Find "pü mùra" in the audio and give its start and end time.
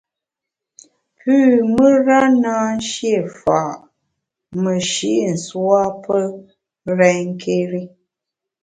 1.17-2.19